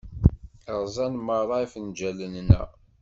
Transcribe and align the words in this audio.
Rrẓen 0.83 1.13
merra 1.27 1.57
ifenǧalen-a. 1.65 2.63